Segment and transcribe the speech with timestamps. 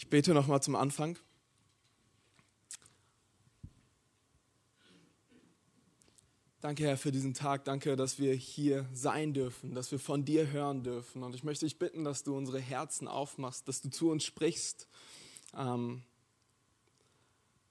[0.00, 1.18] Ich bete nochmal zum Anfang.
[6.62, 7.66] Danke, Herr, für diesen Tag.
[7.66, 11.22] Danke, dass wir hier sein dürfen, dass wir von dir hören dürfen.
[11.22, 14.88] Und ich möchte dich bitten, dass du unsere Herzen aufmachst, dass du zu uns sprichst,
[15.54, 16.02] ähm,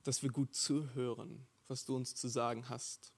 [0.04, 3.12] dass wir gut zuhören, was du uns zu sagen hast.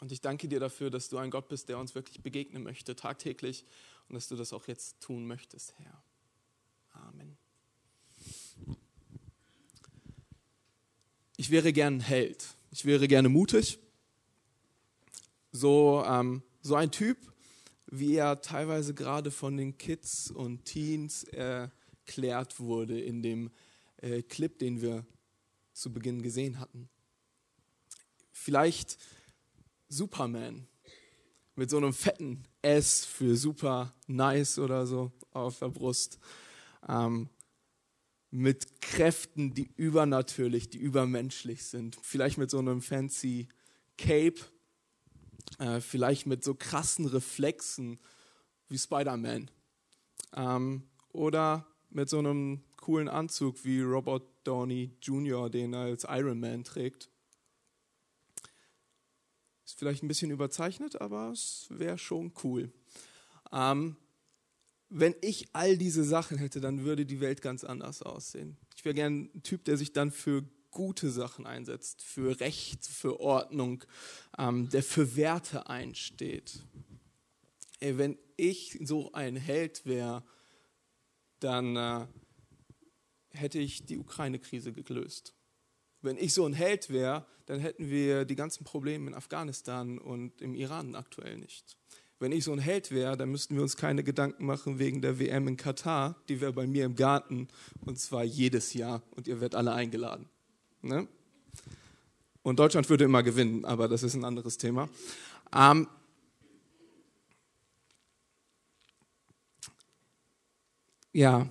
[0.00, 2.96] Und ich danke dir dafür, dass du ein Gott bist, der uns wirklich begegnen möchte,
[2.96, 3.66] tagtäglich,
[4.08, 6.02] und dass du das auch jetzt tun möchtest, Herr.
[6.94, 7.36] Amen.
[11.40, 12.56] Ich wäre gern Held.
[12.72, 13.78] Ich wäre gerne mutig
[15.52, 17.16] so, ähm, so ein Typ,
[17.86, 23.50] wie er teilweise gerade von den Kids und Teens erklärt wurde in dem
[23.98, 25.06] äh, Clip, den wir
[25.72, 26.88] zu Beginn gesehen hatten.
[28.32, 28.98] Vielleicht
[29.88, 30.66] Superman
[31.54, 36.18] mit so einem fetten S für super nice oder so auf der Brust.
[36.88, 37.28] Ähm,
[38.30, 41.96] mit Kräften, die übernatürlich, die übermenschlich sind.
[42.02, 43.48] Vielleicht mit so einem fancy
[43.96, 44.40] Cape
[45.58, 47.98] äh, vielleicht mit so krassen Reflexen
[48.68, 49.50] wie Spider-Man.
[50.36, 56.38] Ähm, oder mit so einem coolen Anzug wie Robert Downey Jr., den er als Iron
[56.38, 57.10] Man trägt.
[59.64, 62.72] Ist vielleicht ein bisschen überzeichnet, aber es wäre schon cool.
[63.52, 63.96] Ähm,
[64.90, 68.56] wenn ich all diese Sachen hätte, dann würde die Welt ganz anders aussehen.
[68.74, 73.20] Ich wäre gern ein Typ, der sich dann für gute Sachen einsetzt, für Recht, für
[73.20, 73.84] Ordnung,
[74.38, 76.64] ähm, der für Werte einsteht.
[77.80, 80.24] Ey, wenn ich so ein Held wäre,
[81.40, 82.06] dann äh,
[83.30, 85.34] hätte ich die Ukraine-Krise gelöst.
[86.00, 90.40] Wenn ich so ein Held wäre, dann hätten wir die ganzen Probleme in Afghanistan und
[90.40, 91.76] im Iran aktuell nicht.
[92.20, 95.20] Wenn ich so ein Held wäre, dann müssten wir uns keine Gedanken machen wegen der
[95.20, 96.16] WM in Katar.
[96.28, 97.48] Die wäre bei mir im Garten
[97.84, 100.28] und zwar jedes Jahr und ihr werdet alle eingeladen.
[100.82, 101.06] Ne?
[102.42, 104.88] Und Deutschland würde immer gewinnen, aber das ist ein anderes Thema.
[105.54, 105.86] Ähm,
[111.12, 111.48] ja,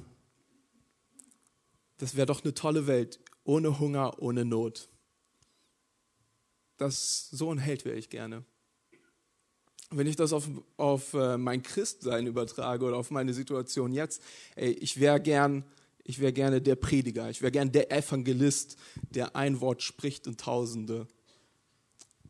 [1.97, 4.89] das wäre doch eine tolle Welt, ohne Hunger, ohne Not.
[6.77, 8.43] Das, so ein Held wäre ich gerne.
[9.89, 14.21] Wenn ich das auf, auf äh, mein Christsein übertrage oder auf meine Situation jetzt,
[14.55, 15.63] ey, ich wäre gern
[16.09, 18.77] ich wäre gerne der Prediger, ich wäre gerne der Evangelist,
[19.09, 21.05] der ein Wort spricht und Tausende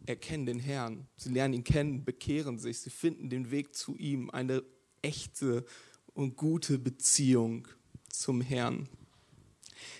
[0.07, 1.07] erkennen den Herrn.
[1.16, 4.63] Sie lernen ihn kennen, bekehren sich, sie finden den Weg zu ihm, eine
[5.03, 5.63] echte
[6.16, 7.67] und gute Beziehung
[8.09, 8.90] zum Herrn.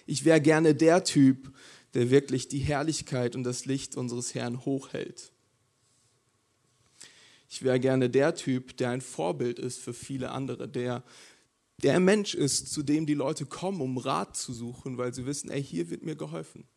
[0.08, 1.54] Ich wäre gerne der Typ,
[1.94, 5.32] der wirklich die Herrlichkeit und das Licht unseres Herrn hochhält.
[7.58, 11.04] Ich wäre gerne der Typ, der ein Vorbild ist für viele andere, der
[11.78, 15.50] der Mensch ist, zu dem die Leute kommen, um Rat zu suchen, weil sie wissen,
[15.50, 16.68] ey, hier wird mir geholfen.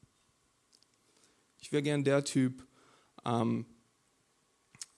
[1.59, 2.67] Ich wäre gern der Typ,
[3.27, 3.67] ähm,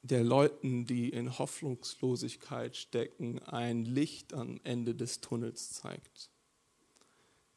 [0.03, 6.31] der Leuten, die in Hoffnungslosigkeit stecken, ein Licht am Ende des Tunnels zeigt.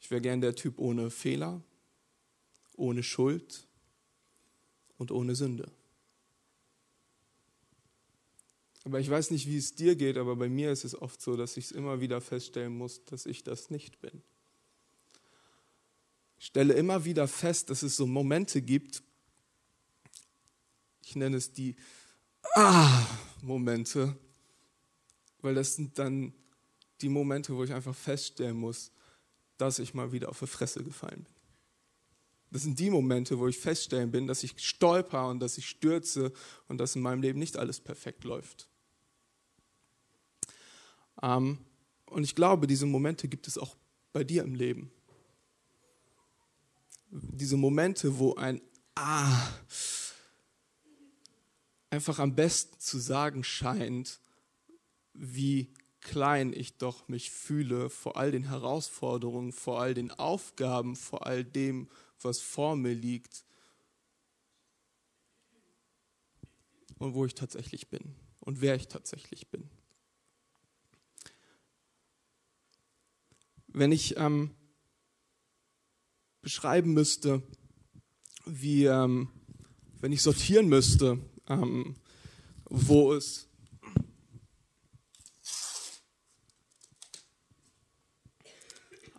[0.02, 1.62] Ich wäre gern der Typ ohne Fehler,
[2.76, 3.68] ohne Schuld
[4.98, 5.72] und ohne Sünde.
[8.86, 11.36] Aber ich weiß nicht, wie es dir geht, aber bei mir ist es oft so,
[11.36, 14.22] dass ich es immer wieder feststellen muss, dass ich das nicht bin.
[16.38, 19.02] Ich stelle immer wieder fest, dass es so Momente gibt,
[21.04, 21.76] ich nenne es die
[22.54, 24.16] Ah-Momente,
[25.42, 26.34] weil das sind dann
[27.02, 28.92] die Momente, wo ich einfach feststellen muss,
[29.58, 31.34] dass ich mal wieder auf die Fresse gefallen bin.
[32.52, 36.32] Das sind die Momente, wo ich feststellen bin, dass ich stolper und dass ich stürze
[36.68, 38.68] und dass in meinem Leben nicht alles perfekt läuft.
[41.26, 41.58] Ähm,
[42.06, 43.76] und ich glaube, diese Momente gibt es auch
[44.14, 44.92] bei dir im Leben.
[47.10, 48.62] Diese Momente, wo ein
[48.94, 49.50] Ah
[51.90, 54.20] einfach am besten zu sagen scheint,
[55.14, 61.26] wie klein ich doch mich fühle vor all den Herausforderungen, vor all den Aufgaben, vor
[61.26, 61.90] all dem,
[62.22, 63.46] was vor mir liegt
[67.00, 69.70] und wo ich tatsächlich bin und wer ich tatsächlich bin.
[73.76, 74.56] Wenn ich ähm,
[76.42, 77.44] beschreiben müsste,
[78.46, 79.30] wie, ähm,
[80.00, 81.20] wenn ich sortieren müsste,
[81.50, 81.98] ähm,
[82.70, 83.50] wo es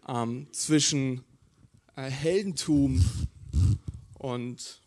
[0.09, 1.23] ähm, zwischen
[1.95, 3.05] äh, Heldentum
[4.15, 4.81] und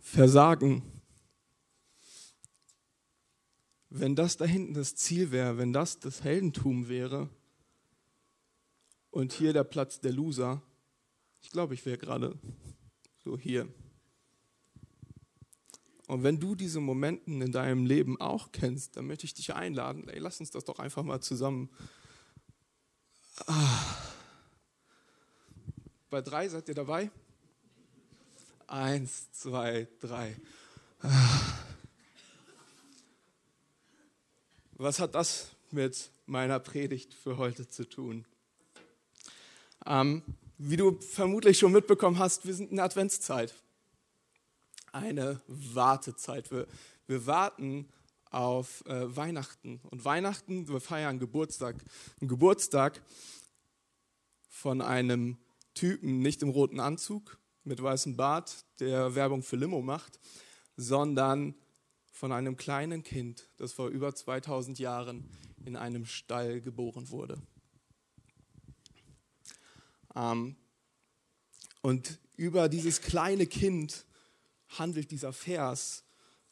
[0.00, 0.95] Versagen
[4.00, 7.28] wenn das da hinten das Ziel wäre, wenn das das Heldentum wäre
[9.10, 10.62] und hier der Platz der Loser,
[11.40, 12.38] ich glaube, ich wäre gerade
[13.24, 13.68] so hier.
[16.08, 20.08] Und wenn du diese Momenten in deinem Leben auch kennst, dann möchte ich dich einladen,
[20.08, 21.68] ey, lass uns das doch einfach mal zusammen.
[23.46, 23.96] Ah.
[26.10, 27.10] Bei drei seid ihr dabei?
[28.68, 30.36] Eins, zwei, drei.
[31.00, 31.56] Ah.
[34.78, 38.26] Was hat das mit meiner Predigt für heute zu tun?
[39.86, 40.22] Ähm,
[40.58, 43.54] wie du vermutlich schon mitbekommen hast, wir sind in der Adventszeit
[44.92, 46.50] eine Wartezeit.
[46.50, 46.66] Wir,
[47.06, 47.88] wir warten
[48.30, 49.80] auf äh, Weihnachten.
[49.90, 51.82] Und Weihnachten, wir feiern Geburtstag.
[52.20, 53.00] Ein Geburtstag
[54.50, 55.38] von einem
[55.72, 60.20] Typen, nicht im roten Anzug, mit weißem Bart, der Werbung für Limo macht,
[60.76, 61.54] sondern
[62.16, 65.28] von einem kleinen Kind, das vor über 2000 Jahren
[65.66, 67.36] in einem Stall geboren wurde.
[70.14, 70.56] Ähm,
[71.82, 74.06] und über dieses kleine Kind
[74.78, 76.04] handelt dieser Vers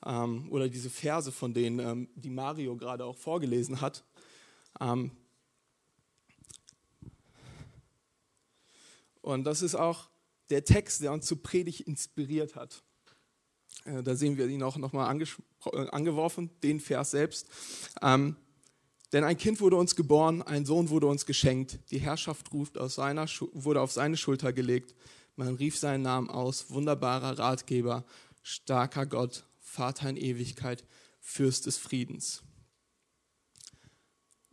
[0.04, 4.04] ähm, oder diese Verse, von denen ähm, die Mario gerade auch vorgelesen hat.
[9.22, 10.10] Und das ist auch
[10.50, 12.82] der Text, der uns zur Predigt inspiriert hat.
[13.84, 17.48] Äh, da sehen wir ihn auch nochmal äh, angeworfen, den Vers selbst.
[18.02, 18.36] Ähm,
[19.12, 22.96] denn ein Kind wurde uns geboren, ein Sohn wurde uns geschenkt, die Herrschaft ruft aus
[22.96, 24.94] seiner, wurde auf seine Schulter gelegt.
[25.36, 28.04] Man rief seinen Namen aus, wunderbarer Ratgeber,
[28.42, 30.84] starker Gott, Vater in Ewigkeit,
[31.20, 32.42] Fürst des Friedens.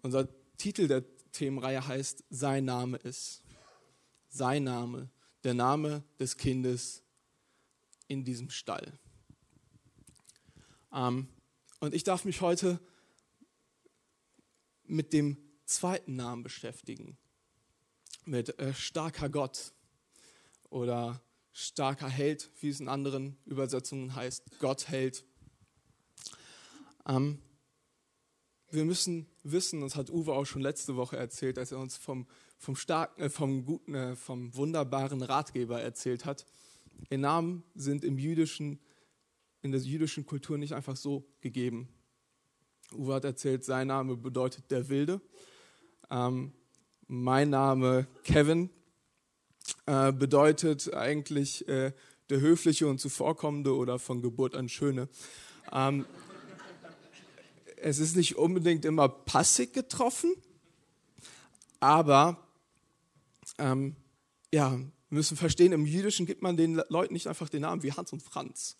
[0.01, 3.41] Unser Titel der Themenreihe heißt Sein Name ist.
[4.29, 5.09] Sein Name,
[5.43, 7.03] der Name des Kindes
[8.07, 8.99] in diesem Stall.
[10.93, 11.27] Ähm,
[11.79, 12.79] und ich darf mich heute
[14.83, 17.17] mit dem zweiten Namen beschäftigen,
[18.25, 19.73] mit äh, starker Gott
[20.69, 21.21] oder
[21.53, 25.25] starker Held, wie es in anderen Übersetzungen heißt, Gott hält.
[27.07, 27.39] Ähm,
[28.69, 32.27] wir müssen wissen, das hat Uwe auch schon letzte Woche erzählt, als er uns vom,
[32.57, 36.45] vom starken, äh, vom guten, äh, vom wunderbaren Ratgeber erzählt hat.
[37.09, 38.79] Die Namen sind im jüdischen,
[39.61, 41.87] in der jüdischen Kultur nicht einfach so gegeben.
[42.93, 45.21] Uwe hat erzählt, sein Name bedeutet der Wilde.
[46.09, 46.53] Ähm,
[47.07, 48.69] mein Name Kevin
[49.85, 51.93] äh, bedeutet eigentlich äh,
[52.29, 55.09] der höfliche und zuvorkommende oder von Geburt an schöne.
[55.71, 56.05] Ähm,
[57.77, 60.33] es ist nicht unbedingt immer passig getroffen,
[61.79, 62.37] aber
[63.57, 63.95] ähm,
[64.53, 67.91] ja, wir müssen verstehen, im Jüdischen gibt man den Leuten nicht einfach den Namen wie
[67.91, 68.77] Hans und Franz.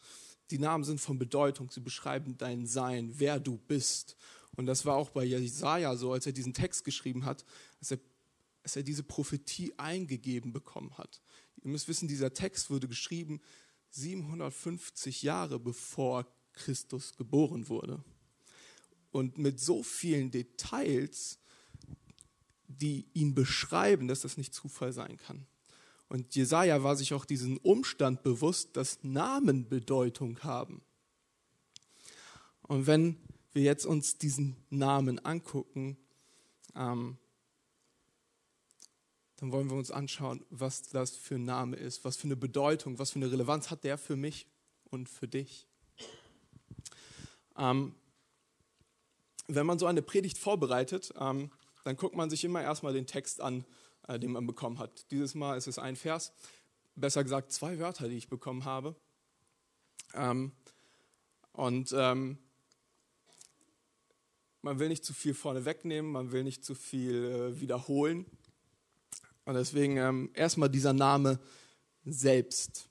[0.52, 4.16] Die Namen sind von Bedeutung, sie beschreiben dein Sein, wer du bist.
[4.56, 7.46] Und das war auch bei Jesaja so, als er diesen Text geschrieben hat,
[7.80, 8.00] als er
[8.64, 11.22] dass er diese Prophetie eingegeben bekommen hat.
[11.64, 13.42] Ihr müsst wissen, dieser Text wurde geschrieben
[13.92, 18.04] 750 Jahre bevor Christus geboren wurde.
[19.12, 21.40] Und mit so vielen Details,
[22.68, 25.46] die ihn beschreiben, dass das nicht Zufall sein kann.
[26.12, 30.82] Und Jesaja war sich auch diesen Umstand bewusst, dass Namen Bedeutung haben.
[32.64, 33.16] Und wenn
[33.54, 35.96] wir jetzt uns diesen Namen angucken,
[36.76, 37.18] ähm,
[39.38, 43.00] dann wollen wir uns anschauen, was das für ein Name ist, was für eine Bedeutung,
[43.00, 44.48] was für eine Relevanz hat der für mich
[44.90, 45.66] und für dich.
[47.58, 47.96] Ähm,
[49.48, 51.52] wenn man so eine Predigt vorbereitet, ähm,
[51.86, 53.64] dann guckt man sich immer erstmal den Text an,
[54.08, 55.10] äh, den man bekommen hat.
[55.12, 56.34] Dieses Mal ist es ein Vers,
[56.96, 58.96] besser gesagt zwei Wörter, die ich bekommen habe.
[60.14, 60.52] Ähm,
[61.54, 62.38] und ähm,
[64.62, 68.26] man will nicht zu viel vorne wegnehmen, man will nicht zu viel äh, wiederholen.
[69.46, 71.40] Und deswegen ähm, erstmal dieser Name
[72.06, 72.88] selbst.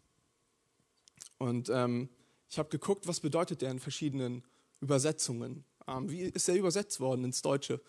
[1.39, 2.09] Und ähm,
[2.49, 4.43] ich habe geguckt, was bedeutet der in verschiedenen
[4.81, 5.65] Übersetzungen.
[5.87, 7.81] Ähm, wie ist er übersetzt worden ins Deutsche?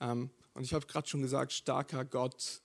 [0.00, 2.62] Ähm, und ich habe gerade schon gesagt, starker Gott,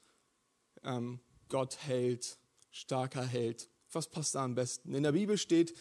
[0.83, 2.37] ähm, Gott hält,
[2.71, 3.69] starker Held.
[3.91, 4.93] Was passt da am besten?
[4.93, 5.75] In der Bibel steht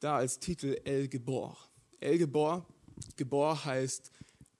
[0.00, 1.58] da als Titel El Gebor.
[2.00, 2.66] El Gebor,
[3.16, 4.12] Gebor heißt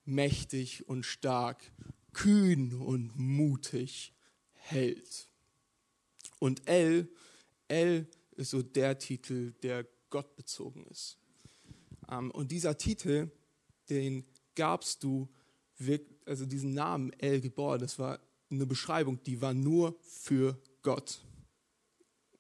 [0.04, 1.73] mächtig und stark,
[2.12, 4.12] kühn und mutig
[4.52, 5.28] hält.
[6.40, 7.09] Und El,
[7.68, 11.18] El ist so der Titel, der Gott bezogen ist.
[12.11, 13.30] Ähm, und dieser Titel,
[13.90, 15.28] den gabst du,
[16.25, 18.18] also diesen Namen El Gebor, das war
[18.50, 21.21] eine Beschreibung, die war nur für Gott.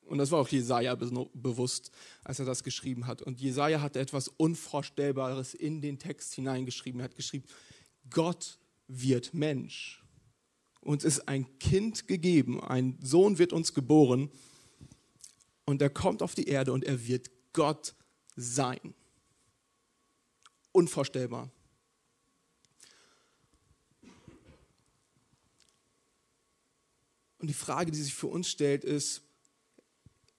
[0.02, 1.90] Und das war auch Jesaja bewusst,
[2.24, 3.20] als er das geschrieben hat.
[3.20, 7.00] Und Jesaja hat etwas Unvorstellbares in den Text hineingeschrieben.
[7.00, 7.44] Er hat geschrieben:
[8.08, 10.02] Gott wird Mensch.
[10.80, 14.30] Uns ist ein Kind gegeben, ein Sohn wird uns geboren.
[15.66, 17.94] Und er kommt auf die Erde und er wird Gott
[18.36, 18.94] sein.
[20.72, 21.50] Unvorstellbar.
[27.38, 29.22] Und die Frage, die sich für uns stellt, ist,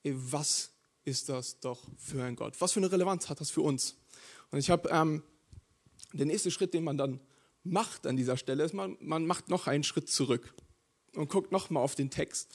[0.04, 0.72] was
[1.06, 2.56] ist das doch für ein Gott?
[2.60, 3.96] Was für eine Relevanz hat das für uns?
[4.52, 5.24] Und ich habe ähm,
[6.14, 7.20] der nächste Schritt, den man dann
[7.64, 10.54] macht an dieser Stelle, ist, man, man macht noch einen Schritt zurück
[11.16, 12.50] und guckt nochmal auf den Text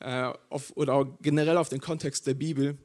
[0.00, 2.78] äh, auf, oder generell auf den Kontext der Bibel.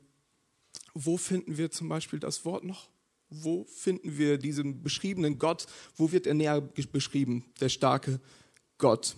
[0.94, 2.90] Wo finden wir zum Beispiel das Wort noch?
[3.30, 5.68] Wo finden wir diesen beschriebenen Gott?
[5.96, 8.20] Wo wird er näher beschrieben, der starke
[8.78, 9.16] Gott?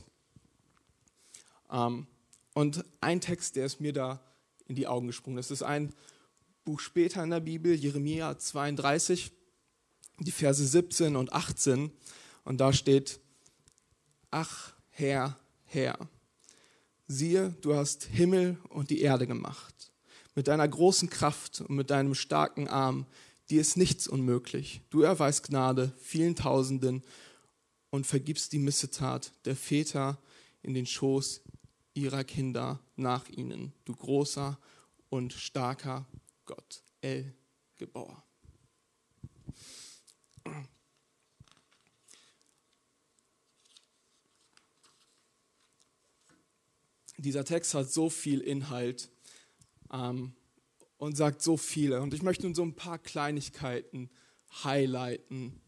[1.72, 2.08] Ähm,
[2.54, 4.20] und ein Text, der ist mir da
[4.68, 5.38] in die Augen gesprungen.
[5.38, 5.94] Das ist ein
[6.64, 9.32] Buch später in der Bibel, Jeremia 32,
[10.20, 11.92] die Verse 17 und 18.
[12.44, 13.20] Und da steht,
[14.30, 15.98] ach Herr, Herr,
[17.08, 19.92] siehe, du hast Himmel und die Erde gemacht.
[20.36, 23.06] Mit deiner großen Kraft und mit deinem starken Arm,
[23.50, 24.82] dir ist nichts unmöglich.
[24.90, 27.04] Du erweist Gnade vielen Tausenden
[27.90, 30.18] und vergibst die Missetat der Väter
[30.62, 31.42] in den Schoß
[31.94, 34.60] ihrer Kinder nach ihnen, du großer
[35.10, 36.06] und starker
[36.46, 37.34] Gott, El
[37.78, 38.24] Gebauer.
[47.18, 49.12] Dieser Text hat so viel Inhalt
[49.92, 50.34] ähm,
[50.98, 52.02] und sagt so viele.
[52.02, 54.10] Und ich möchte nun so ein paar Kleinigkeiten
[54.64, 55.62] highlighten,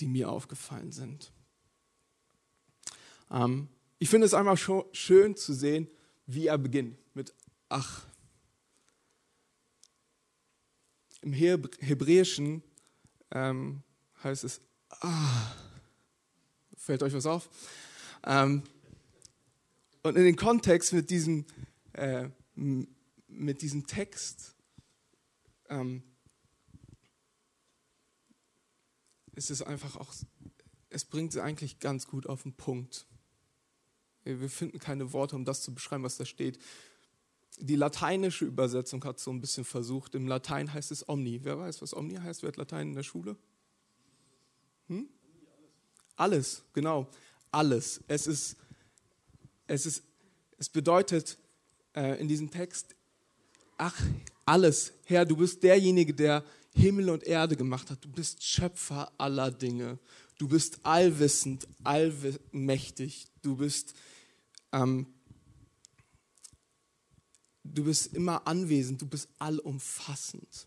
[0.00, 1.32] die mir aufgefallen sind.
[3.30, 3.68] Ähm,
[4.02, 5.88] ich finde es einmal schön zu sehen,
[6.26, 7.32] wie er beginnt mit
[7.68, 8.04] Ach.
[11.20, 12.64] Im Hebräischen
[13.30, 13.84] ähm,
[14.24, 15.54] heißt es Ah.
[16.76, 17.48] Fällt euch was auf?
[18.24, 18.64] Ähm,
[20.02, 21.46] und in den Kontext mit diesem,
[21.92, 24.56] äh, mit diesem Text
[25.68, 26.02] ähm,
[29.36, 30.12] ist es einfach auch,
[30.90, 33.06] es bringt sie eigentlich ganz gut auf den Punkt.
[34.24, 36.58] Wir finden keine Worte, um das zu beschreiben, was da steht.
[37.58, 40.14] Die lateinische Übersetzung hat so ein bisschen versucht.
[40.14, 41.40] Im Latein heißt es Omni.
[41.42, 42.42] Wer weiß, was Omni heißt?
[42.42, 43.36] Wer hat Latein in der Schule?
[44.88, 45.08] Hm?
[46.16, 47.08] Alles, genau.
[47.50, 48.00] Alles.
[48.08, 48.56] Es ist,
[49.66, 50.02] es ist,
[50.58, 51.38] es bedeutet
[51.94, 52.94] äh, in diesem Text,
[53.76, 54.00] ach,
[54.46, 54.92] alles.
[55.04, 58.04] Herr, du bist derjenige, der Himmel und Erde gemacht hat.
[58.04, 59.98] Du bist Schöpfer aller Dinge.
[60.38, 63.26] Du bist allwissend, allmächtig.
[63.42, 63.94] Du bist
[64.72, 65.06] ähm,
[67.64, 70.66] du bist immer anwesend, du bist allumfassend.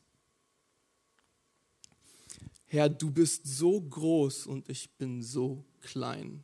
[2.65, 6.43] Herr, du bist so groß und ich bin so klein.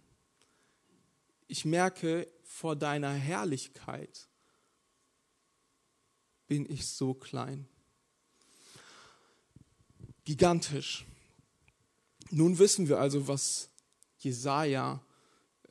[1.47, 4.27] Ich merke, vor deiner Herrlichkeit
[6.47, 7.67] bin ich so klein.
[10.23, 11.05] Gigantisch.
[12.29, 13.69] Nun wissen wir also, was
[14.19, 15.01] Jesaja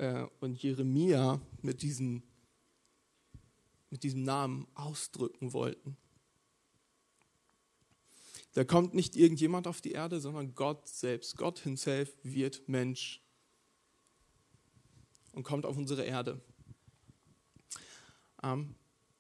[0.01, 2.23] äh, und Jeremia mit diesem,
[3.91, 5.97] mit diesem Namen ausdrücken wollten.
[8.55, 11.37] Da kommt nicht irgendjemand auf die Erde, sondern Gott selbst.
[11.37, 13.23] Gott himself wird Mensch
[15.33, 16.41] und kommt auf unsere Erde.
[18.43, 18.75] Ähm,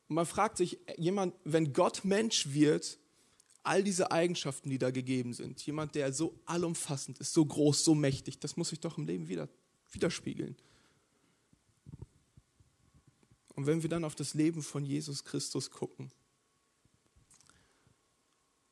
[0.08, 2.98] man fragt sich, jemand, wenn Gott Mensch wird,
[3.62, 7.94] all diese Eigenschaften, die da gegeben sind, jemand, der so allumfassend ist, so groß, so
[7.94, 9.48] mächtig, das muss sich doch im Leben wieder,
[9.92, 10.56] widerspiegeln.
[13.60, 16.10] Und wenn wir dann auf das Leben von Jesus Christus gucken,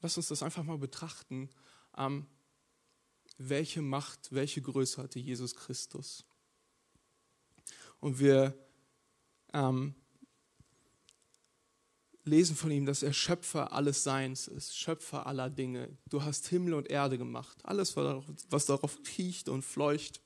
[0.00, 1.50] lass uns das einfach mal betrachten.
[1.98, 2.26] Ähm,
[3.36, 6.24] welche Macht, welche Größe hatte Jesus Christus?
[8.00, 8.58] Und wir
[9.52, 9.94] ähm,
[12.24, 15.98] lesen von ihm, dass er Schöpfer alles Seins ist, Schöpfer aller Dinge.
[16.08, 20.22] Du hast Himmel und Erde gemacht, alles, was darauf kriecht und fleucht.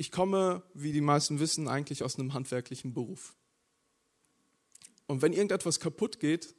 [0.00, 3.36] Ich komme, wie die meisten wissen, eigentlich aus einem handwerklichen Beruf.
[5.06, 6.54] Und wenn irgendetwas kaputt geht,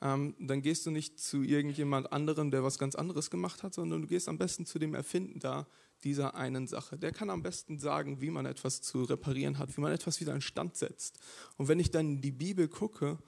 [0.00, 4.00] ähm, dann gehst du nicht zu irgendjemand anderem, der was ganz anderes gemacht hat, sondern
[4.00, 5.68] du gehst am besten zu dem Erfinder
[6.02, 6.96] dieser einen Sache.
[6.96, 10.34] Der kann am besten sagen, wie man etwas zu reparieren hat, wie man etwas wieder
[10.34, 11.18] in Stand setzt.
[11.58, 13.18] Und wenn ich dann in die Bibel gucke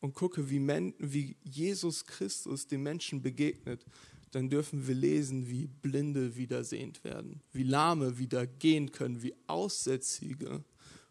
[0.00, 3.86] und gucke, wie, Men wie Jesus Christus den Menschen begegnet,
[4.34, 9.36] dann dürfen wir lesen, wie Blinde wieder sehend werden, wie Lahme wieder gehen können, wie
[9.46, 10.64] Aussätzige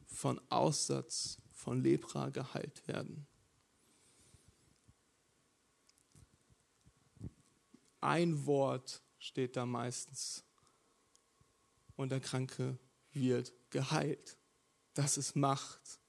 [0.06, 3.25] von Aussatz, von Lepra geheilt werden.
[8.01, 10.44] Ein Wort steht da meistens
[11.96, 12.77] und der Kranke
[13.13, 14.38] wird geheilt.
[14.94, 16.01] Das ist Macht.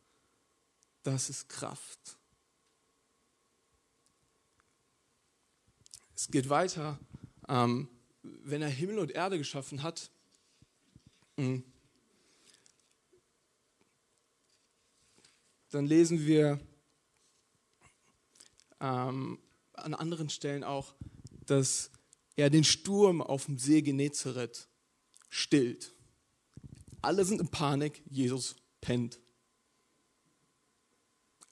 [1.04, 2.18] Das ist Kraft.
[6.25, 6.99] Es geht weiter.
[7.50, 7.87] Ähm,
[8.23, 10.11] wenn er Himmel und Erde geschaffen hat,
[11.37, 11.62] hm,
[15.69, 16.59] dann lesen wir
[18.81, 19.38] ähm,
[19.75, 20.95] an anderen Stellen auch,
[21.45, 21.90] dass
[22.37, 24.66] er den Sturm auf dem See Genezareth
[25.28, 25.93] stillt.
[27.02, 29.21] Alle sind in Panik, Jesus pennt.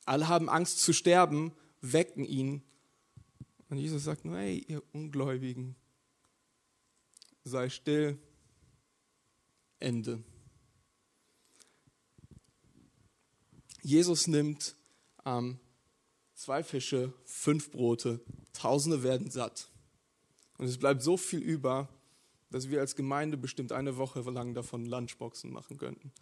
[0.07, 1.53] Alle haben Angst zu sterben,
[1.83, 2.63] wecken ihn.
[3.73, 5.77] Und Jesus sagt nur, hey, ihr Ungläubigen,
[7.43, 8.19] sei still,
[9.79, 10.23] Ende.
[13.81, 14.77] Jesus nimmt
[15.25, 15.59] ähm,
[16.35, 18.21] zwei Fische, fünf Brote,
[18.53, 19.71] Tausende werden satt.
[20.59, 21.89] Und es bleibt so viel über,
[22.51, 26.13] dass wir als Gemeinde bestimmt eine Woche lang davon Lunchboxen machen könnten.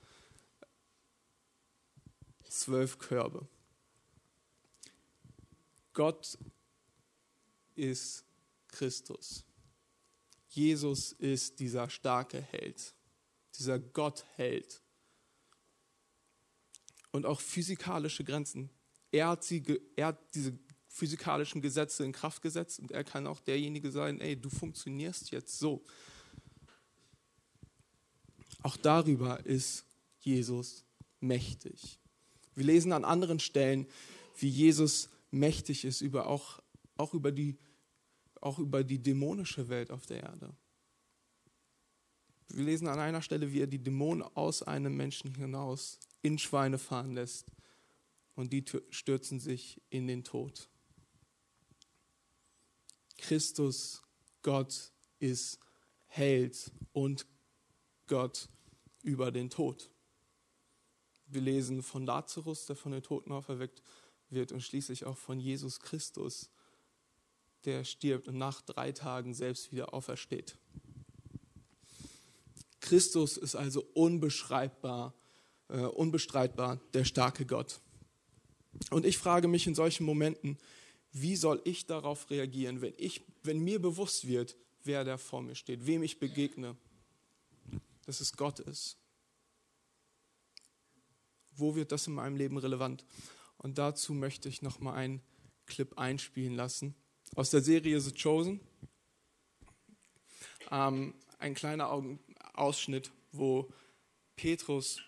[2.49, 3.49] Zwölf Körbe.
[5.95, 6.39] Gott
[7.81, 8.25] ist
[8.69, 9.45] Christus.
[10.49, 12.95] Jesus ist dieser starke Held,
[13.59, 14.83] dieser Gottheld.
[17.13, 18.71] Und auch physikalische Grenzen.
[19.11, 19.63] Er hat, sie,
[19.97, 20.57] er hat diese
[20.89, 25.59] physikalischen Gesetze in Kraft gesetzt und er kann auch derjenige sein, ey, du funktionierst jetzt
[25.59, 25.83] so.
[28.63, 29.85] Auch darüber ist
[30.21, 30.85] Jesus
[31.21, 31.99] mächtig.
[32.55, 33.87] Wir lesen an anderen Stellen,
[34.39, 36.61] wie Jesus mächtig ist, über auch,
[36.97, 37.57] auch, über die,
[38.41, 40.55] auch über die dämonische Welt auf der Erde.
[42.49, 46.79] Wir lesen an einer Stelle, wie er die Dämonen aus einem Menschen hinaus in Schweine
[46.79, 47.47] fahren lässt
[48.35, 50.69] und die stürzen sich in den Tod.
[53.19, 54.03] Christus,
[54.43, 55.59] Gott, ist
[56.07, 57.27] Held und
[58.07, 58.49] Gott
[59.03, 59.91] über den Tod.
[61.27, 63.83] Wir lesen von Lazarus, der von den Toten auferweckt
[64.31, 66.51] wird und schließlich auch von Jesus Christus,
[67.65, 70.57] der stirbt und nach drei Tagen selbst wieder aufersteht.
[72.81, 75.15] Christus ist also unbeschreibbar,
[75.69, 77.81] äh, unbestreitbar der starke Gott.
[78.91, 80.59] Und ich frage mich in solchen Momenten,
[81.13, 85.55] wie soll ich darauf reagieren, wenn, ich, wenn mir bewusst wird, wer da vor mir
[85.55, 86.77] steht, wem ich begegne,
[88.07, 88.97] dass es Gott ist.
[91.53, 93.05] Wo wird das in meinem Leben relevant?
[93.59, 95.21] Und dazu möchte ich noch mal einen
[95.67, 96.95] Clip einspielen lassen
[97.37, 98.61] aus der Serie The Chosen.
[100.71, 101.91] Ähm, ein kleiner
[102.55, 103.69] Ausschnitt, wo
[104.37, 105.01] Petrus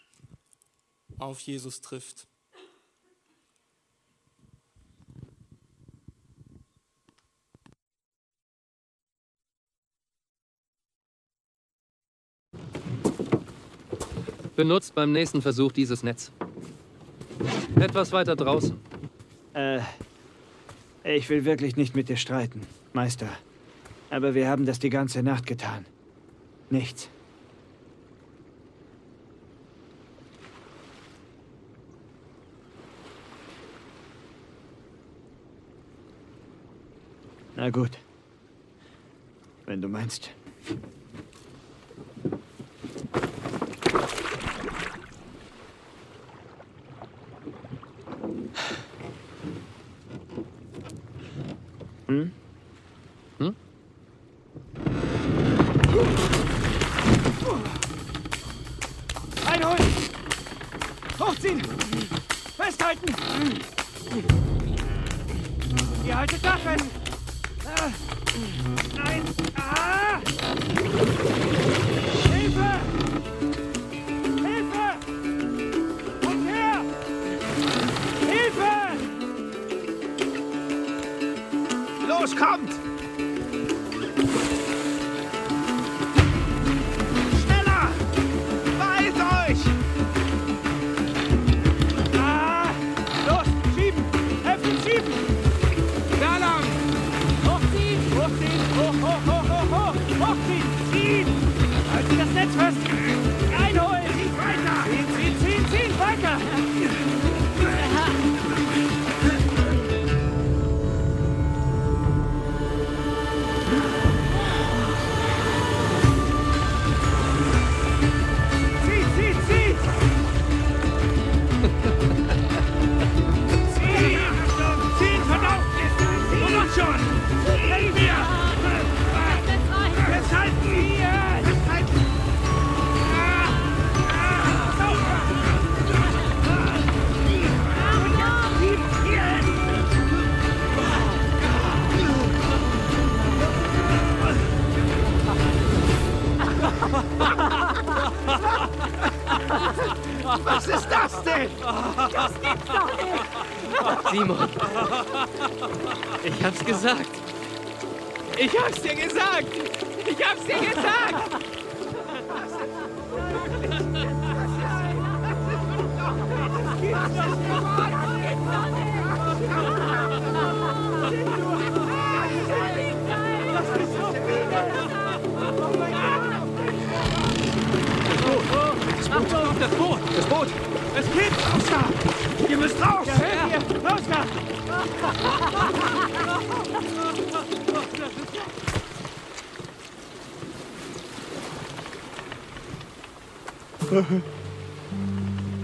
[1.18, 2.26] auf Jesus trifft.
[14.54, 16.30] Benutzt beim nächsten Versuch dieses Netz.
[17.76, 18.78] Etwas weiter draußen.
[19.54, 19.80] Äh,
[21.04, 22.62] ich will wirklich nicht mit dir streiten,
[22.92, 23.28] Meister.
[24.10, 25.86] Aber wir haben das die ganze Nacht getan.
[26.70, 27.08] Nichts.
[37.56, 37.98] Na gut.
[39.66, 40.30] Wenn du meinst.
[52.12, 52.41] Hm?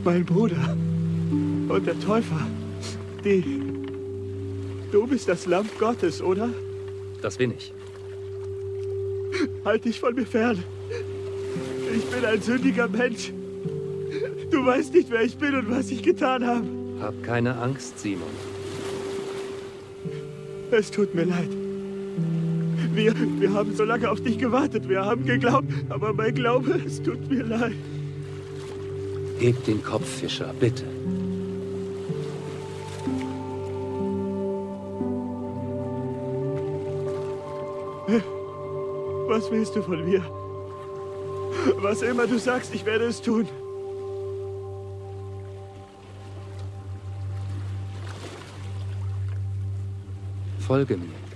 [0.05, 0.77] Mein Bruder
[1.69, 2.47] und der Täufer,
[3.25, 3.63] die...
[4.93, 6.51] Du bist das Lamm Gottes, oder?
[7.21, 7.73] Das bin ich.
[9.65, 10.63] Halt dich von mir fern.
[11.95, 13.33] Ich bin ein sündiger Mensch.
[14.51, 16.65] Du weißt nicht, wer ich bin und was ich getan habe.
[17.01, 18.29] Hab keine Angst, Simon.
[20.71, 21.51] Es tut mir leid.
[22.95, 24.89] Wir, wir haben so lange auf dich gewartet.
[24.89, 27.77] Wir haben geglaubt, aber mein Glaube, es tut mir leid.
[29.39, 30.85] Heb den Kopf, Fischer, bitte.
[39.29, 40.25] Was willst du von mir?
[41.81, 43.47] Was immer du sagst, ich werde es tun.
[50.67, 51.28] Folge mir.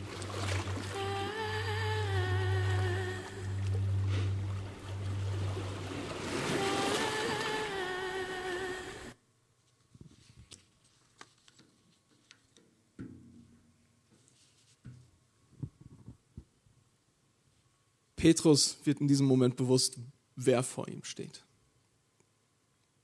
[18.22, 19.98] Petrus wird in diesem Moment bewusst,
[20.36, 21.42] wer vor ihm steht.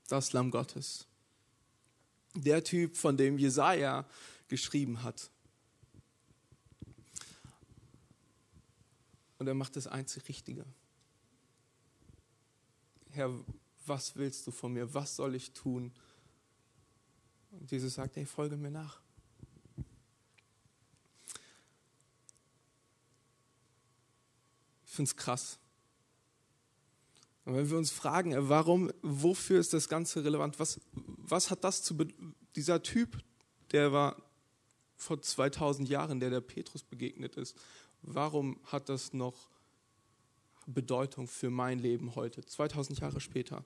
[0.07, 1.09] Das Lamm Gottes.
[2.37, 4.07] Der Typ, von dem Jesaja
[4.47, 5.29] geschrieben hat.
[9.41, 10.65] Und er macht das einzig Richtige.
[13.11, 13.35] Herr,
[13.87, 14.95] was willst du von mir?
[14.95, 15.91] Was soll ich tun?
[17.51, 19.01] Und Jesus sagt, hey, folge mir nach.
[24.99, 25.59] Finde es krass.
[27.45, 30.59] Und wenn wir uns fragen, äh, warum, wofür ist das Ganze relevant?
[30.59, 31.95] Was, was hat das zu
[32.57, 33.23] dieser Typ,
[33.71, 34.21] der war
[34.97, 37.57] vor 2000 Jahren, der der Petrus begegnet ist,
[38.03, 39.49] warum hat das noch
[40.67, 43.65] Bedeutung für mein Leben heute, 2000 Jahre später?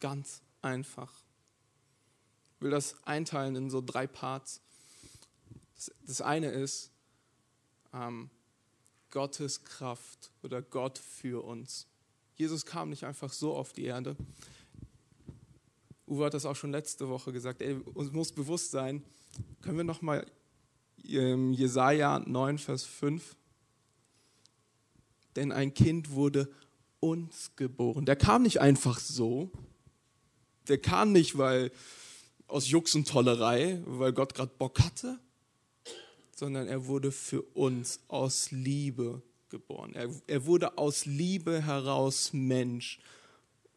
[0.00, 1.12] Ganz einfach.
[2.56, 4.60] Ich will das einteilen in so drei Parts.
[6.04, 6.90] Das, eine ist,
[7.92, 8.30] ähm,
[9.16, 11.86] Gottes Kraft oder Gott für uns.
[12.34, 14.14] Jesus kam nicht einfach so auf die Erde.
[16.06, 17.62] Uwe hat das auch schon letzte Woche gesagt.
[17.62, 19.02] Ey, uns muss bewusst sein,
[19.62, 20.26] können wir nochmal
[20.98, 23.36] Jesaja 9, Vers 5?
[25.34, 26.52] Denn ein Kind wurde
[27.00, 28.04] uns geboren.
[28.04, 29.50] Der kam nicht einfach so.
[30.68, 31.72] Der kam nicht, weil
[32.48, 35.18] aus Jux und Tollerei, weil Gott gerade Bock hatte,
[36.36, 39.94] sondern er wurde für uns aus Liebe geboren.
[39.94, 43.00] Er, er wurde aus Liebe heraus Mensch,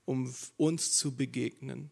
[0.03, 1.89] um uns zu begegnen.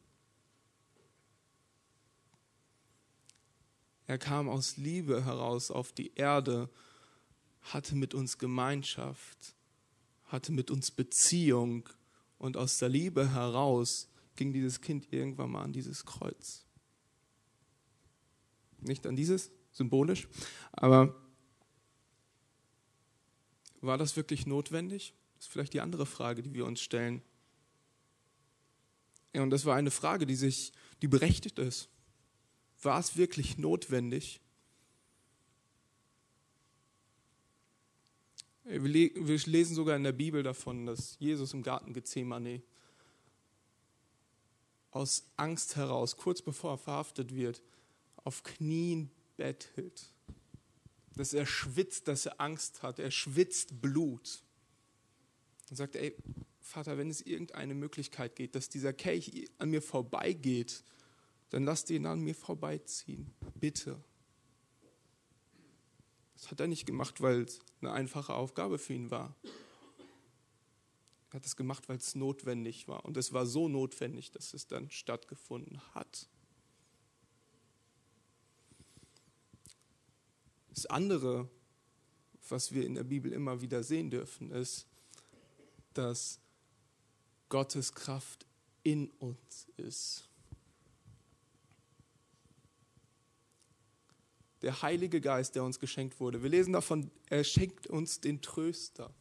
[4.08, 6.70] Er kam aus Liebe heraus auf die Erde,
[7.62, 9.56] hatte mit uns Gemeinschaft,
[10.26, 11.88] hatte mit uns Beziehung
[12.40, 16.66] und aus der Liebe heraus ging dieses Kind irgendwann mal an dieses Kreuz.
[18.80, 20.28] Nicht an dieses, symbolisch.
[20.74, 21.16] Aber
[23.82, 25.14] war das wirklich notwendig?
[25.36, 27.22] Das ist vielleicht die andere Frage, die wir uns stellen.
[29.34, 31.90] Ja, und das war eine Frage, die sich, die berechtigt ist.
[32.82, 34.42] War es wirklich notwendig?
[38.64, 42.62] Wir lesen sogar in der Bibel davon, dass Jesus im Garten Gethsemane
[44.92, 47.62] aus Angst heraus, kurz bevor er verhaftet wird,
[48.24, 50.12] auf Knien bettelt.
[51.16, 53.00] Dass er schwitzt, dass er Angst hat.
[53.00, 54.44] Er schwitzt Blut.
[55.70, 56.16] Und sagt, ey,
[56.60, 60.84] Vater, wenn es irgendeine Möglichkeit geht, dass dieser Kelch an mir vorbeigeht,
[61.50, 63.34] dann lass ihn an mir vorbeiziehen.
[63.56, 64.04] Bitte.
[66.36, 69.36] Das hat er nicht gemacht, weil es eine einfache Aufgabe für ihn war.
[71.30, 73.06] Er hat es gemacht, weil es notwendig war.
[73.06, 76.30] Und es war so notwendig, dass es dann stattgefunden hat.
[80.78, 81.50] Das andere,
[82.50, 84.86] was wir in der Bibel immer wieder sehen dürfen, ist,
[85.96, 86.40] dass
[87.50, 88.46] Gottes Kraft
[88.84, 90.30] in uns ist.
[94.62, 96.44] Der Heilige Geist, der uns geschenkt wurde.
[96.44, 99.12] Wir lesen davon, er schenkt uns den Tröster.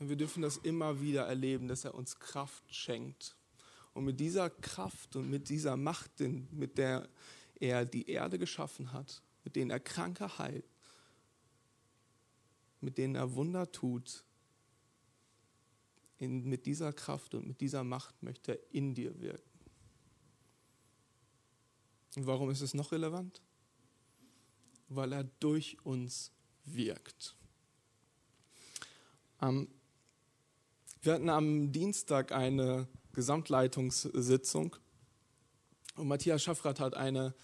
[0.00, 3.36] Und wir dürfen das immer wieder erleben, dass er uns Kraft schenkt.
[3.94, 7.08] Und mit dieser Kraft und mit dieser Macht, mit der
[7.60, 10.68] er die Erde geschaffen hat, mit denen er Kranke heilt,
[12.80, 14.24] mit denen er Wunder tut,
[16.18, 19.48] in, mit dieser Kraft und mit dieser Macht möchte er in dir wirken.
[22.16, 23.40] Und warum ist es noch relevant?
[24.88, 26.32] Weil er durch uns
[26.64, 27.36] wirkt.
[29.40, 29.68] Ähm,
[31.02, 34.76] wir hatten am Dienstag eine Gesamtleitungssitzung
[36.00, 37.34] und Matthias Schaffrath hat eine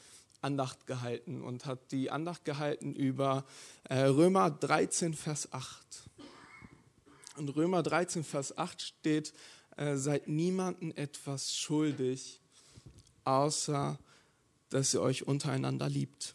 [0.41, 3.45] Andacht gehalten und hat die Andacht gehalten über
[3.85, 6.09] äh, Römer 13, Vers 8.
[7.39, 9.33] In Römer 13, Vers 8 steht,
[9.77, 12.41] äh, seid niemanden etwas schuldig,
[13.25, 13.99] außer
[14.71, 16.35] dass ihr euch untereinander liebt.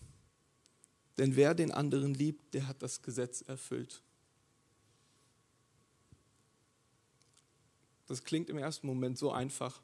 [1.18, 4.02] Denn wer den anderen liebt, der hat das Gesetz erfüllt.
[8.08, 9.82] Das klingt im ersten Moment so einfach.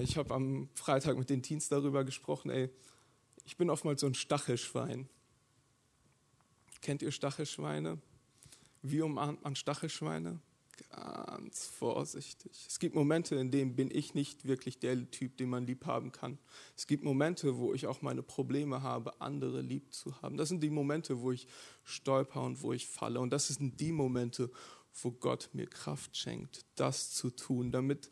[0.00, 2.70] Ich habe am Freitag mit den Teens darüber gesprochen, ey,
[3.44, 5.08] ich bin oftmals so ein Stachelschwein.
[6.80, 7.98] Kennt ihr Stachelschweine?
[8.82, 10.40] Wie umarmt man Stachelschweine?
[10.90, 12.66] Ganz vorsichtig.
[12.68, 16.10] Es gibt Momente, in denen bin ich nicht wirklich der Typ, den man lieb haben
[16.10, 16.38] kann.
[16.76, 20.36] Es gibt Momente, wo ich auch meine Probleme habe, andere lieb zu haben.
[20.36, 21.46] Das sind die Momente, wo ich
[21.84, 23.20] stolper und wo ich falle.
[23.20, 24.50] Und das sind die Momente,
[25.00, 28.10] wo Gott mir Kraft schenkt, das zu tun, damit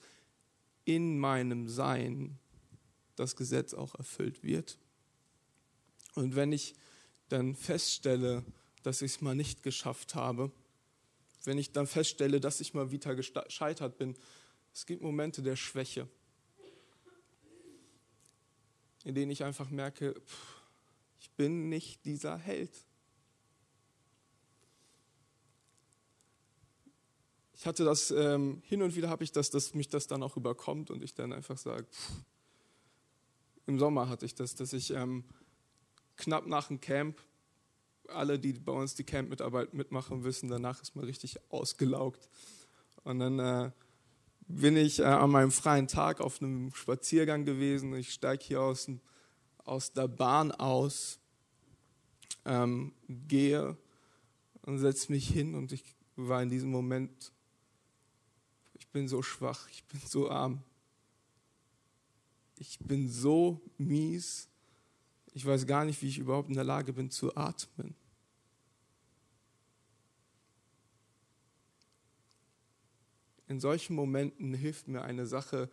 [0.84, 2.38] in meinem Sein
[3.16, 4.78] das Gesetz auch erfüllt wird.
[6.14, 6.74] Und wenn ich
[7.28, 8.44] dann feststelle,
[8.82, 10.52] dass ich es mal nicht geschafft habe,
[11.44, 14.16] wenn ich dann feststelle, dass ich mal wieder gescheitert bin,
[14.72, 16.08] es gibt Momente der Schwäche,
[19.04, 20.14] in denen ich einfach merke,
[21.20, 22.72] ich bin nicht dieser Held.
[27.56, 30.36] Ich hatte das, ähm, hin und wieder habe ich das, dass mich das dann auch
[30.36, 31.86] überkommt und ich dann einfach sage,
[33.66, 35.24] im Sommer hatte ich das, dass ich ähm,
[36.16, 37.20] knapp nach dem Camp
[38.08, 42.28] alle, die bei uns die Camp-Mitarbeit mitmachen, wissen, danach ist man richtig ausgelaugt.
[43.02, 43.70] Und dann äh,
[44.46, 47.94] bin ich äh, an meinem freien Tag auf einem Spaziergang gewesen.
[47.94, 48.90] Ich steige hier aus,
[49.58, 51.18] aus der Bahn aus,
[52.44, 53.76] ähm, gehe
[54.62, 55.84] und setze mich hin und ich
[56.16, 57.32] war in diesem Moment,
[58.74, 60.62] ich bin so schwach, ich bin so arm,
[62.56, 64.48] ich bin so mies
[65.34, 67.96] ich weiß gar nicht, wie ich überhaupt in der Lage bin zu atmen.
[73.48, 75.68] In solchen Momenten hilft mir eine Sache,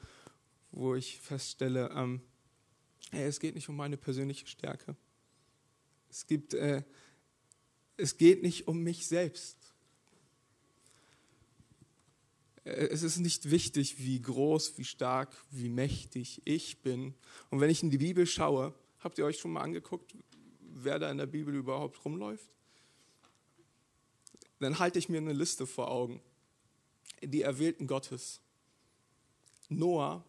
[0.71, 2.21] wo ich feststelle, ähm,
[3.11, 4.95] hey, es geht nicht um meine persönliche Stärke.
[6.09, 6.83] Es, gibt, äh,
[7.97, 9.57] es geht nicht um mich selbst.
[12.50, 17.15] Äh, es ist nicht wichtig, wie groß, wie stark, wie mächtig ich bin.
[17.49, 20.15] Und wenn ich in die Bibel schaue, Habt ihr euch schon mal angeguckt,
[20.59, 22.55] wer da in der Bibel überhaupt rumläuft?
[24.59, 26.21] Dann halte ich mir eine Liste vor Augen.
[27.23, 28.41] Die Erwählten Gottes.
[29.69, 30.23] Noah,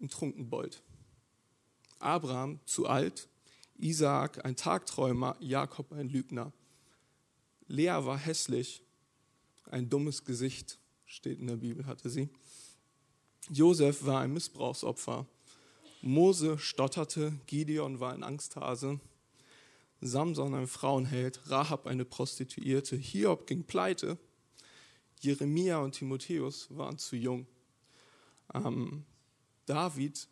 [0.00, 0.82] ein Trunkenbold.
[1.98, 3.28] Abraham, zu alt.
[3.76, 5.36] Isaak, ein Tagträumer.
[5.40, 6.54] Jakob, ein Lügner.
[7.66, 8.82] Lea war hässlich.
[9.64, 12.28] Ein dummes Gesicht, steht in der Bibel, hatte sie.
[13.48, 15.26] Josef war ein Missbrauchsopfer.
[16.02, 19.00] Mose stotterte, Gideon war ein Angsthase,
[20.00, 24.18] Samson ein Frauenheld, Rahab eine Prostituierte, Hiob ging pleite,
[25.20, 27.46] Jeremia und Timotheus waren zu jung.
[28.54, 29.04] Ähm,
[29.64, 30.28] David,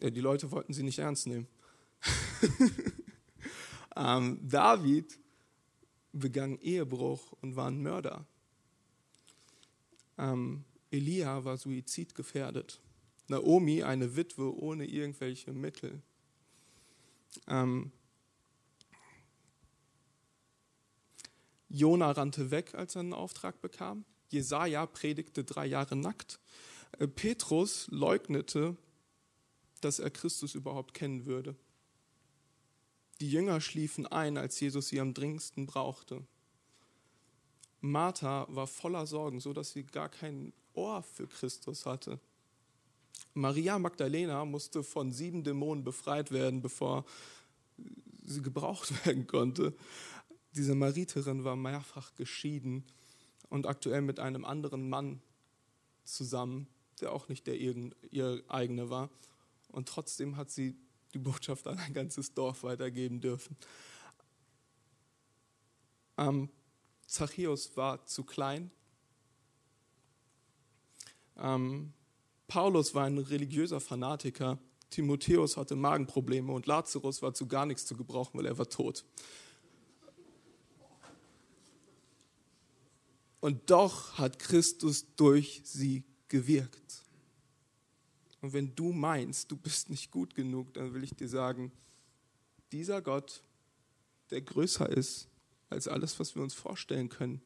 [0.00, 1.48] äh, die Leute wollten sie nicht ernst nehmen.
[3.96, 5.18] ähm, David
[6.12, 8.26] begann Ehebruch und war ein Mörder.
[10.22, 12.80] Ähm, Elia war suizidgefährdet.
[13.26, 16.00] Naomi eine Witwe ohne irgendwelche Mittel.
[17.48, 17.90] Ähm,
[21.68, 24.04] Jona rannte weg, als er einen Auftrag bekam.
[24.28, 26.38] Jesaja predigte drei Jahre nackt.
[26.98, 28.76] Äh, Petrus leugnete,
[29.80, 31.56] dass er Christus überhaupt kennen würde.
[33.20, 36.24] Die Jünger schliefen ein, als Jesus sie am dringendsten brauchte.
[37.82, 42.18] Martha war voller Sorgen, so dass sie gar kein Ohr für Christus hatte.
[43.34, 47.04] Maria Magdalena musste von sieben Dämonen befreit werden, bevor
[48.24, 49.74] sie gebraucht werden konnte.
[50.54, 52.84] Diese Mariterin war mehrfach geschieden
[53.48, 55.20] und aktuell mit einem anderen Mann
[56.04, 56.68] zusammen,
[57.00, 59.10] der auch nicht der ihr eigene war.
[59.72, 60.76] Und trotzdem hat sie
[61.14, 63.56] die Botschaft an ein ganzes Dorf weitergeben dürfen.
[66.16, 66.48] Ähm,
[67.06, 68.70] Zachäus war zu klein.
[71.38, 71.92] Ähm,
[72.48, 74.58] Paulus war ein religiöser Fanatiker.
[74.90, 79.04] Timotheus hatte Magenprobleme und Lazarus war zu gar nichts zu gebrauchen, weil er war tot.
[83.40, 87.02] Und doch hat Christus durch sie gewirkt.
[88.40, 91.72] Und wenn du meinst, du bist nicht gut genug, dann will ich dir sagen,
[92.70, 93.42] dieser Gott,
[94.30, 95.28] der größer ist
[95.72, 97.42] als alles, was wir uns vorstellen können,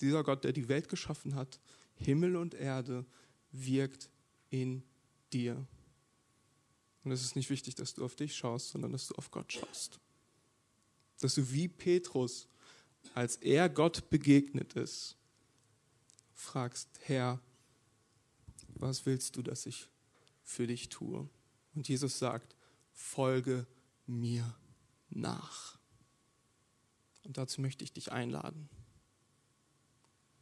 [0.00, 1.58] dieser Gott, der die Welt geschaffen hat,
[1.94, 3.06] Himmel und Erde,
[3.52, 4.10] wirkt
[4.50, 4.82] in
[5.32, 5.66] dir.
[7.04, 9.52] Und es ist nicht wichtig, dass du auf dich schaust, sondern dass du auf Gott
[9.52, 10.00] schaust.
[11.20, 12.48] Dass du wie Petrus,
[13.14, 15.16] als er Gott begegnet ist,
[16.34, 17.40] fragst, Herr,
[18.74, 19.88] was willst du, dass ich
[20.42, 21.28] für dich tue?
[21.74, 22.56] Und Jesus sagt,
[22.92, 23.66] folge
[24.06, 24.54] mir
[25.10, 25.78] nach.
[27.26, 28.68] Und dazu möchte ich dich einladen.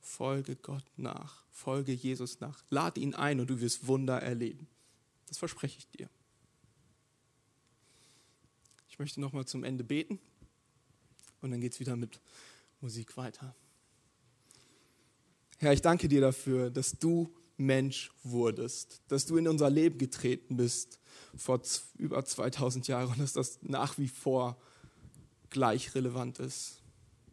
[0.01, 4.68] Folge Gott nach, folge Jesus nach, lad ihn ein und du wirst Wunder erleben.
[5.27, 6.11] Das verspreche ich dir.
[8.90, 10.20] Ich möchte nochmal zum Ende beten
[11.40, 12.20] und dann geht es wieder mit
[12.83, 13.57] Musik weiter.
[15.57, 20.59] Herr, ich danke dir dafür, dass du Mensch wurdest, dass du in unser Leben getreten
[20.59, 21.01] bist
[21.35, 21.62] vor
[21.97, 24.61] über 2000 Jahren und dass das nach wie vor
[25.55, 26.83] gleich relevant ist,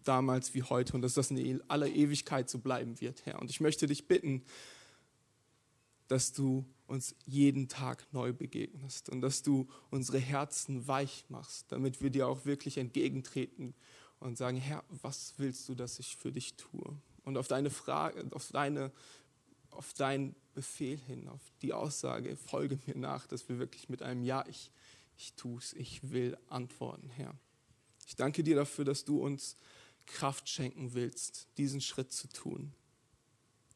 [0.03, 3.41] damals wie heute und dass das in aller Ewigkeit so bleiben wird, Herr.
[3.41, 4.43] Und ich möchte dich bitten,
[6.07, 12.01] dass du uns jeden Tag neu begegnest und dass du unsere Herzen weich machst, damit
[12.01, 13.73] wir dir auch wirklich entgegentreten
[14.19, 16.95] und sagen, Herr, was willst du, dass ich für dich tue?
[17.23, 18.91] Und auf deine Frage, auf deine,
[19.71, 24.21] auf deinen Befehl hin, auf die Aussage, folge mir nach, dass wir wirklich mit einem
[24.21, 24.69] Ja, ich,
[25.17, 27.33] ich es, ich will antworten, Herr.
[28.11, 29.55] Ich danke dir dafür, dass du uns
[30.05, 32.73] Kraft schenken willst, diesen Schritt zu tun.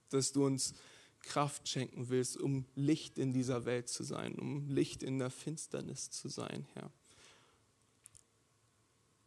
[0.10, 0.74] Dass du uns
[1.22, 6.12] Kraft schenken willst, um Licht in dieser Welt zu sein, um Licht in der Finsternis
[6.12, 6.92] zu sein, Herr.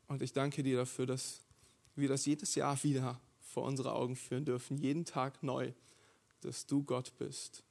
[0.08, 1.40] Und ich danke dir dafür, dass
[1.96, 5.72] wir das jedes Jahr wieder vor unsere Augen führen dürfen, jeden Tag neu,
[6.42, 7.64] dass du Gott bist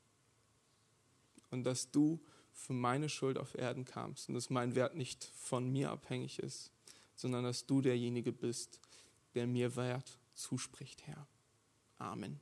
[1.51, 2.19] und dass du
[2.51, 6.71] für meine Schuld auf Erden kamst und dass mein Wert nicht von mir abhängig ist,
[7.17, 8.79] sondern dass du derjenige bist,
[9.35, 11.27] der mir Wert zuspricht, Herr.
[11.97, 12.39] Amen.